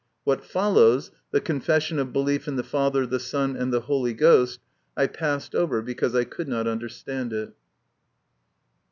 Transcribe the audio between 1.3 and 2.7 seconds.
confession of belief in the